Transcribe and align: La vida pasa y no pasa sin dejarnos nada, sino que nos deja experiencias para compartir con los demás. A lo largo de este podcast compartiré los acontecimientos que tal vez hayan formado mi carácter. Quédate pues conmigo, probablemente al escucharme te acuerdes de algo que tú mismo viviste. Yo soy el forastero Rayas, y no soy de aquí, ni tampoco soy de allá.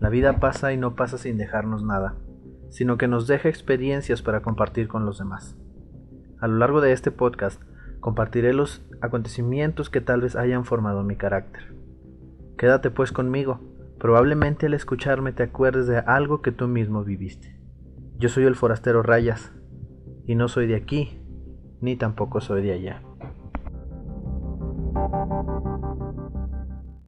La 0.00 0.08
vida 0.08 0.40
pasa 0.40 0.72
y 0.72 0.76
no 0.76 0.94
pasa 0.94 1.18
sin 1.18 1.38
dejarnos 1.38 1.82
nada, 1.82 2.16
sino 2.70 2.98
que 2.98 3.08
nos 3.08 3.26
deja 3.26 3.48
experiencias 3.48 4.22
para 4.22 4.42
compartir 4.42 4.88
con 4.88 5.04
los 5.04 5.18
demás. 5.18 5.56
A 6.40 6.46
lo 6.46 6.56
largo 6.58 6.80
de 6.80 6.92
este 6.92 7.10
podcast 7.10 7.60
compartiré 8.00 8.52
los 8.52 8.86
acontecimientos 9.00 9.90
que 9.90 10.00
tal 10.00 10.20
vez 10.20 10.36
hayan 10.36 10.64
formado 10.64 11.02
mi 11.02 11.16
carácter. 11.16 11.74
Quédate 12.56 12.90
pues 12.90 13.12
conmigo, 13.12 13.60
probablemente 13.98 14.66
al 14.66 14.74
escucharme 14.74 15.32
te 15.32 15.42
acuerdes 15.42 15.86
de 15.86 15.98
algo 15.98 16.42
que 16.42 16.52
tú 16.52 16.68
mismo 16.68 17.02
viviste. 17.04 17.60
Yo 18.18 18.28
soy 18.28 18.44
el 18.44 18.56
forastero 18.56 19.02
Rayas, 19.02 19.52
y 20.28 20.34
no 20.34 20.46
soy 20.48 20.66
de 20.66 20.76
aquí, 20.76 21.22
ni 21.80 21.96
tampoco 21.96 22.40
soy 22.40 22.62
de 22.62 22.72
allá. 22.72 23.02